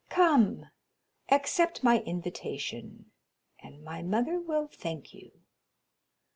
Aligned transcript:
Come, 0.09 0.65
accept 1.29 1.83
my 1.83 1.99
invitation, 1.99 3.11
and 3.59 3.83
my 3.83 4.01
mother 4.01 4.39
will 4.39 4.65
thank 4.67 5.13
you." 5.13 5.29